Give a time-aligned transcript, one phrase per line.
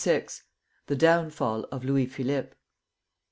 [0.87, 2.55] THE DOWNFALL OF LOUIS PHILIPPE.